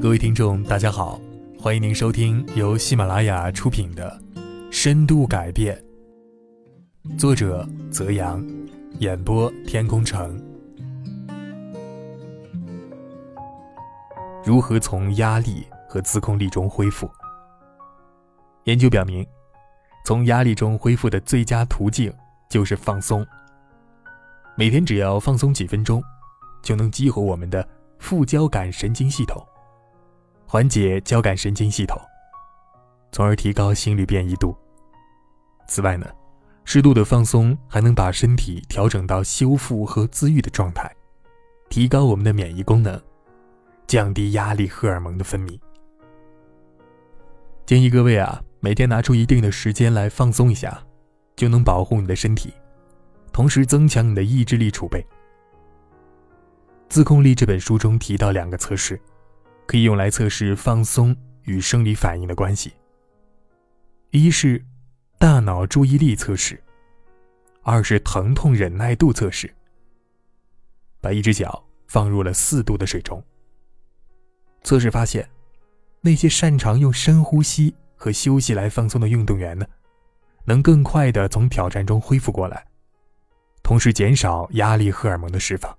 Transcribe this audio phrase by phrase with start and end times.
[0.00, 1.20] 各位听众，大家好，
[1.58, 4.16] 欢迎您收听由喜马拉雅出品的
[4.70, 5.76] 《深度改变》，
[7.18, 8.46] 作者泽阳，
[9.00, 10.40] 演播天空城。
[14.44, 17.10] 如何从压力和自控力中恢复？
[18.64, 19.26] 研究表明，
[20.04, 22.12] 从压力中恢复的最佳途径
[22.48, 23.26] 就是放松。
[24.54, 26.00] 每天只要放松几分钟，
[26.62, 27.66] 就能激活我们的
[27.98, 29.44] 副交感神经系统。
[30.48, 32.00] 缓解交感神经系统，
[33.10, 34.56] 从而提高心率变异度。
[35.66, 36.06] 此外呢，
[36.64, 40.88] 适度的放松还能把身体调整到修复和自愈的状态，
[41.68, 43.00] 提高我们的免疫功能，
[43.88, 45.58] 降低压力荷尔蒙的分泌。
[47.66, 50.80] 建议各位啊，每天拿出一定的时间来放松一下，
[51.34, 52.54] 就能保护你的身体，
[53.32, 55.00] 同时增强你的意志力储备。
[56.96, 58.98] 《自控力》这本书中提到两个测试。
[59.66, 62.72] 可以用来测试放松与生理反应的关系。
[64.12, 64.64] 一是
[65.18, 66.58] 大脑注意力测试，
[67.60, 69.54] 二是疼痛忍耐度测试。
[71.02, 73.22] 把一只脚放入了四度的水中。
[74.64, 75.28] 测试发现，
[76.00, 79.66] 那些擅长用深呼吸和休息来放松的运动员呢，
[80.46, 82.64] 能更快的从挑战中恢复过来，
[83.62, 85.76] 同时减少压力荷尔蒙的释放，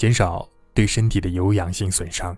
[0.00, 2.34] 减少对身体的有氧性损伤。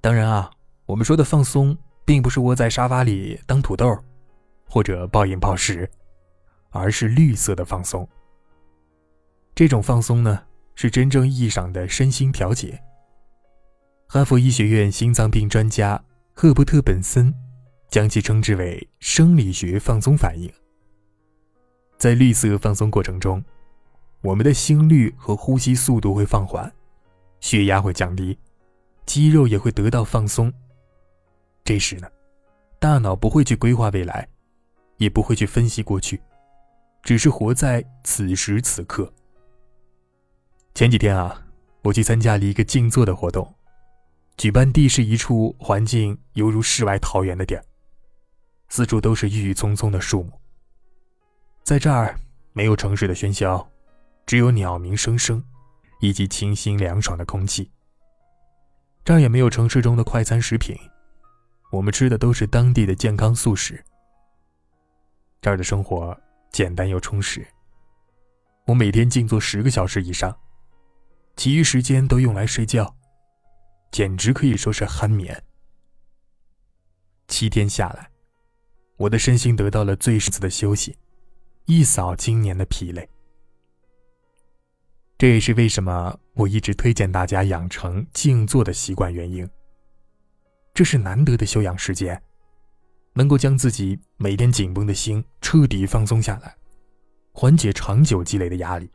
[0.00, 0.50] 当然啊，
[0.86, 3.94] 我们说的放松，并不是窝在沙发里当土豆，
[4.66, 5.86] 或者暴饮暴食，
[6.70, 8.08] 而是绿色的放松。
[9.54, 10.42] 这种放松呢，
[10.74, 12.82] 是真正意义上的身心调节。
[14.06, 17.34] 哈佛医学院心脏病专家赫伯特·本森
[17.90, 20.50] 将其称之为生理学放松反应。
[21.98, 23.44] 在绿色放松过程中，
[24.20, 26.72] 我们的心率和呼吸速度会放缓，
[27.40, 28.36] 血压会降低。
[29.06, 30.52] 肌肉也会得到放松。
[31.64, 32.08] 这时呢，
[32.78, 34.28] 大脑不会去规划未来，
[34.96, 36.20] 也不会去分析过去，
[37.02, 39.10] 只是活在此时此刻。
[40.74, 41.42] 前几天啊，
[41.82, 43.54] 我去参加了一个静坐的活动，
[44.36, 47.64] 举办地是一处环境犹如世外桃源的地儿，
[48.68, 50.32] 四处都是郁郁葱葱的树木。
[51.62, 52.18] 在这儿
[52.52, 53.66] 没有城市的喧嚣，
[54.28, 55.42] 只有鸟鸣声声，
[56.00, 57.70] 以及清新凉爽的空气。
[59.02, 60.76] 这儿也没有城市中的快餐食品，
[61.72, 63.82] 我们吃的都是当地的健康素食。
[65.40, 66.14] 这儿的生活
[66.52, 67.42] 简单又充实。
[68.66, 70.38] 我每天静坐十个小时以上，
[71.34, 72.94] 其余时间都用来睡觉，
[73.90, 75.42] 简直可以说是酣眠。
[77.28, 78.10] 七天下来，
[78.98, 80.98] 我的身心得到了最适次的休息，
[81.64, 83.08] 一扫今年的疲累。
[85.18, 89.46] 这也是为什么我一直推荐大家养成静坐的习惯原因。
[90.72, 92.22] 这是难得的休养时间，
[93.14, 96.56] 能够将自己每天紧绷的心彻底放松下来，
[97.32, 98.88] 缓解长久积累的压力。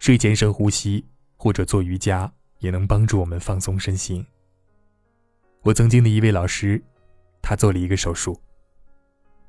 [0.00, 1.06] 睡前深呼吸
[1.36, 4.26] 或者做瑜伽也能帮助我们放松身心。
[5.62, 6.82] 我曾经的一位老师，
[7.40, 8.40] 他做了一个手术，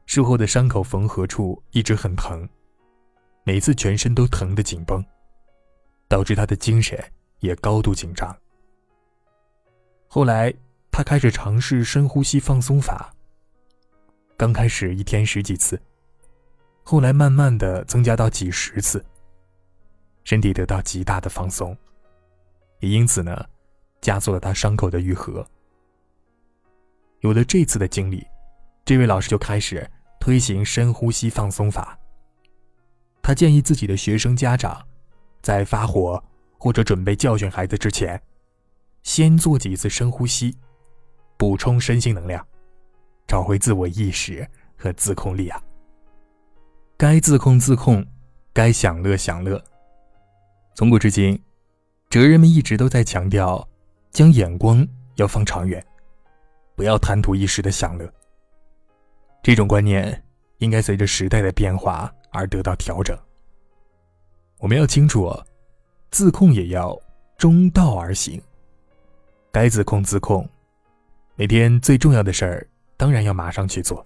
[0.05, 2.47] 术后的伤口缝合处一直很疼。
[3.43, 5.03] 每次全身都疼得紧绷，
[6.07, 6.97] 导致他的精神
[7.39, 8.35] 也高度紧张。
[10.07, 10.53] 后来，
[10.91, 13.11] 他开始尝试深呼吸放松法。
[14.37, 15.81] 刚开始一天十几次，
[16.83, 19.03] 后来慢慢的增加到几十次，
[20.23, 21.75] 身体得到极大的放松，
[22.79, 23.45] 也因此呢，
[24.01, 25.45] 加速了他伤口的愈合。
[27.21, 28.25] 有了这次的经历，
[28.83, 31.97] 这位老师就开始推行深呼吸放松法。
[33.21, 34.81] 他建议自己的学生家长，
[35.41, 36.21] 在发火
[36.57, 38.21] 或者准备教训孩子之前，
[39.03, 40.55] 先做几次深呼吸，
[41.37, 42.45] 补充身心能量，
[43.27, 45.61] 找回自我意识和自控力啊。
[46.97, 48.05] 该自控自控，
[48.53, 49.63] 该享乐享乐。
[50.75, 51.41] 从古至今，
[52.09, 53.67] 哲人们一直都在强调，
[54.11, 55.83] 将眼光要放长远，
[56.75, 58.11] 不要贪图一时的享乐。
[59.43, 60.23] 这种观念
[60.59, 62.13] 应该随着时代的变化。
[62.31, 63.17] 而得到调整。
[64.57, 65.31] 我们要清楚，
[66.09, 66.99] 自控也要
[67.37, 68.41] 中道而行。
[69.51, 70.47] 该自控自控，
[71.35, 74.05] 每天最重要的事儿当然要马上去做。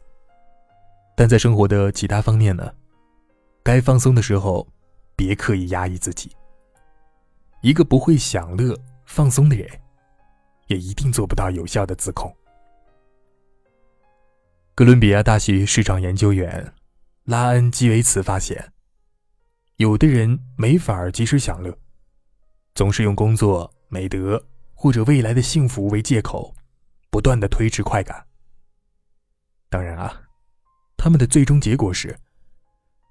[1.15, 2.73] 但在生活的其他方面呢，
[3.63, 4.67] 该放松的时候，
[5.15, 6.35] 别刻意压抑自己。
[7.61, 9.69] 一个不会享乐、放松的人，
[10.67, 12.33] 也一定做不到有效的自控。
[14.73, 16.73] 哥伦比亚大学市场研究员。
[17.25, 18.71] 拉恩·基维茨发现，
[19.77, 21.75] 有的人没法及时享乐，
[22.75, 24.45] 总是用工作、美德
[24.75, 26.53] 或者未来的幸福为借口，
[27.09, 28.23] 不断的推迟快感。
[29.69, 30.21] 当然啊，
[30.97, 32.15] 他们的最终结果是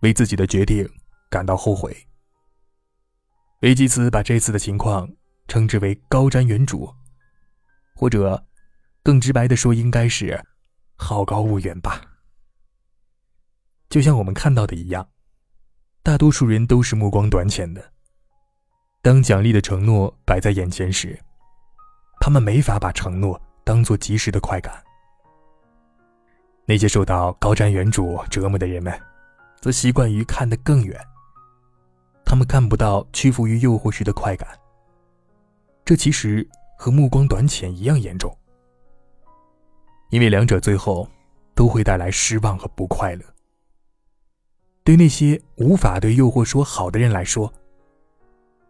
[0.02, 0.88] 为自己的决定
[1.28, 2.06] 感到后悔。
[3.62, 5.10] 维基茨把这次的情况
[5.48, 6.94] 称之为“高瞻远瞩”，
[7.96, 8.46] 或者
[9.02, 10.40] 更直白的说，应该是
[10.94, 12.00] “好高骛远”吧。
[13.94, 15.08] 就像我们看到的一样，
[16.02, 17.92] 大多数人都是目光短浅的。
[19.00, 21.16] 当奖励的承诺摆在眼前时，
[22.18, 24.82] 他们没法把承诺当做及时的快感。
[26.64, 28.92] 那些受到高瞻远瞩折磨的人们，
[29.60, 31.00] 则习惯于看得更远。
[32.24, 34.48] 他们看不到屈服于诱惑时的快感。
[35.84, 36.44] 这其实
[36.76, 38.36] 和目光短浅一样严重，
[40.10, 41.08] 因为两者最后
[41.54, 43.24] 都会带来失望和不快乐。
[44.84, 47.50] 对那些无法对诱惑说好的人来说，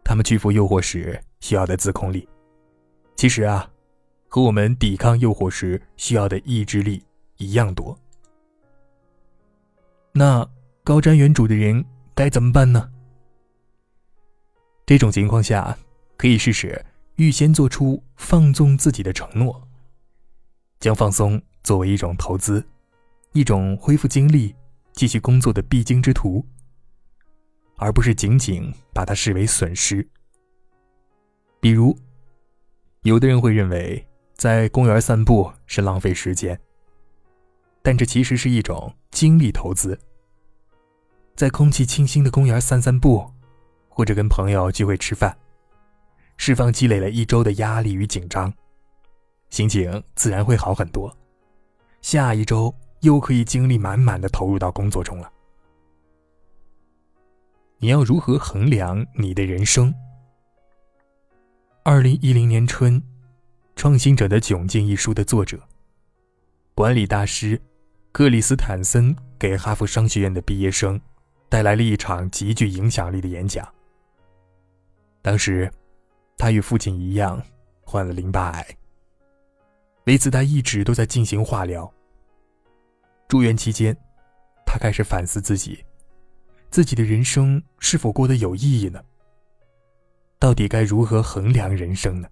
[0.01, 2.25] 他们屈服诱惑时需要的自控力，
[3.17, 3.69] 其实啊，
[4.29, 7.03] 和我们抵抗诱惑时需要的意志力
[7.35, 7.97] 一样多。
[10.13, 10.47] 那
[10.85, 11.83] 高瞻远瞩的人
[12.13, 12.89] 该怎么办呢？
[14.85, 15.77] 这种情况下，
[16.15, 16.85] 可以试试
[17.15, 19.61] 预先做出放纵自己的承诺，
[20.79, 22.65] 将放松作为一种投资，
[23.33, 24.55] 一种恢复精力、
[24.95, 26.45] 继续工作的必经之途。
[27.77, 30.07] 而不是仅仅把它视为损失。
[31.59, 31.93] 比如，
[33.01, 36.57] 有的人会认为在公园散步是浪费时间，
[37.81, 39.99] 但这其实是一种精力投资。
[41.35, 43.29] 在空气清新的公园散散步，
[43.89, 45.37] 或者跟朋友聚会吃饭，
[46.37, 48.53] 释放积累了一周的压力与紧张，
[49.49, 51.13] 心情自然会好很多。
[52.01, 52.73] 下一周
[53.05, 55.31] 又可以精力满满的投入到工作中了。
[57.77, 59.93] 你要如何衡量你的人生？
[61.83, 62.99] 二零一零年春，
[63.75, 65.59] 《创新者的窘境》一书的作者、
[66.73, 67.61] 管理大师
[68.11, 70.99] 克里斯坦森给哈佛商学院的毕业生
[71.47, 73.67] 带来了一场极具影响力的演讲。
[75.21, 75.71] 当时，
[76.37, 77.39] 他与父亲一样
[77.83, 78.67] 患了淋巴癌，
[80.05, 81.91] 为此他一直都在进行化疗。
[83.27, 83.95] 住院期间，
[84.65, 85.83] 他开始反思自己。
[86.69, 89.01] 自己的人生是否过得有意义呢？
[90.37, 92.27] 到底该如何衡量人生呢？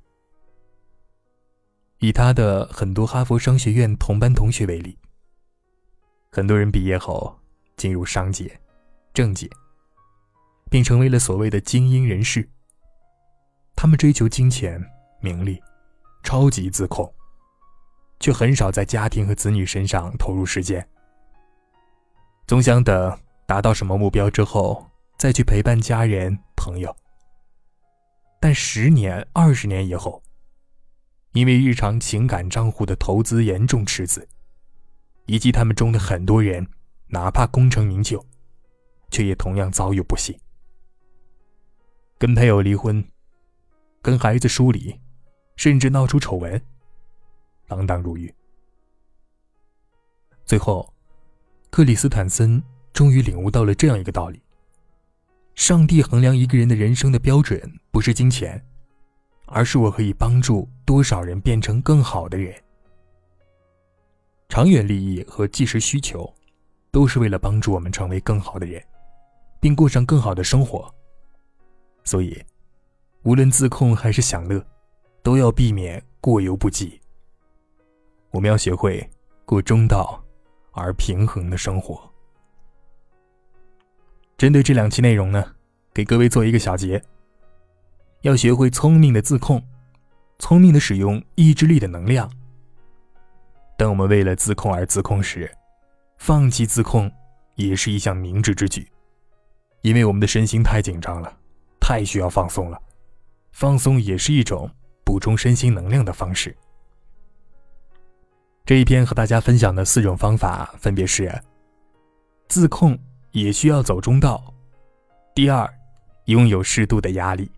[1.99, 4.97] 以他的很多哈佛商学院同班同学为例，
[6.29, 7.39] 很多人毕业后
[7.77, 8.59] 进入商界、
[9.13, 9.49] 政界，
[10.69, 12.47] 并成为了所谓的精英人士。
[13.75, 14.83] 他们追求金钱、
[15.21, 15.61] 名利，
[16.23, 17.11] 超级自控，
[18.19, 20.87] 却很少在家庭和子女身上投入时间，
[22.47, 23.17] 总想等。
[23.45, 26.95] 达到什么目标之后，再去陪伴家人朋友。
[28.39, 30.23] 但十年、二十年以后，
[31.33, 34.27] 因为日常情感账户的投资严重赤字，
[35.25, 36.65] 以及他们中的很多人，
[37.07, 38.25] 哪怕功成名就，
[39.11, 40.33] 却也同样遭遇不幸，
[42.17, 43.05] 跟配偶离婚，
[44.01, 44.97] 跟孩子疏离，
[45.57, 46.59] 甚至闹出丑闻，
[47.73, 48.33] 锒铛入狱。
[50.45, 50.93] 最后，
[51.69, 52.63] 克里斯坦森。
[52.93, 54.39] 终于领悟到了这样一个道理：
[55.55, 57.59] 上帝衡量一个人的人生的标准
[57.89, 58.63] 不是金钱，
[59.47, 62.53] 而是我可以帮助多少人变成更好的人。
[64.47, 66.31] 长远利益和即时需求，
[66.91, 68.79] 都是为了帮助我们成为更好的人，
[69.59, 70.93] 并过上更好的生活。
[72.03, 72.39] 所以，
[73.23, 74.63] 无论自控还是享乐，
[75.23, 77.01] 都要避免过犹不及。
[78.33, 79.07] 我们要学会
[79.45, 80.19] 过中道
[80.71, 82.11] 而平衡的生活。
[84.35, 85.45] 针对这两期内容呢，
[85.93, 86.99] 给各位做一个小结：
[88.21, 89.63] 要学会聪明的自控，
[90.39, 92.27] 聪明的使用意志力的能量。
[93.77, 95.49] 当我们为了自控而自控时，
[96.17, 97.09] 放弃自控
[97.53, 98.91] 也是一项明智之举，
[99.81, 101.31] 因为我们的身心太紧张了，
[101.79, 102.81] 太需要放松了。
[103.51, 104.67] 放松也是一种
[105.05, 106.57] 补充身心能量的方式。
[108.65, 111.41] 这一篇和大家分享的四种方法分别是：
[112.47, 112.97] 自控。
[113.33, 114.53] 也需要走中道。
[115.33, 115.67] 第二，
[116.25, 117.49] 拥有适度的压力。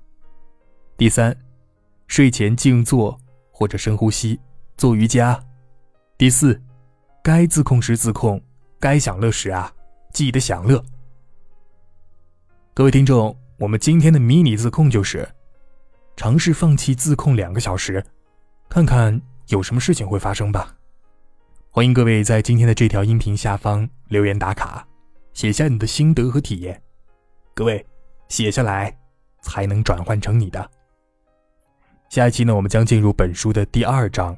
[0.95, 1.37] 第三，
[2.07, 3.19] 睡前静坐
[3.51, 4.39] 或者深呼吸，
[4.77, 5.37] 做瑜伽。
[6.17, 6.57] 第四，
[7.21, 8.41] 该自控时自控，
[8.79, 9.69] 该享乐时啊，
[10.13, 10.81] 记得享乐。
[12.73, 15.27] 各位听众，我们今天的迷你自控就是，
[16.15, 18.01] 尝试放弃自控两个小时，
[18.69, 20.73] 看看有什么事情会发生吧。
[21.75, 24.87] 欢迎各位在今天的这条音频下方留言打卡。
[25.33, 26.81] 写下你的心得和体验，
[27.53, 27.85] 各位，
[28.29, 28.97] 写下来
[29.41, 30.71] 才能转换成你的
[32.07, 34.37] 下一期呢，我们将进入本书的第二章，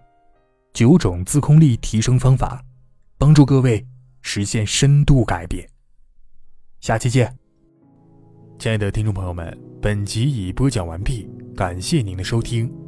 [0.73, 2.59] 九种自控力提升方法，
[3.19, 3.85] 帮助各位
[4.23, 5.69] 实现深度改变。
[6.79, 7.37] 下期见，
[8.57, 12.86] 亲爱的听众朋友们，本集已播讲完毕，感谢您的收听。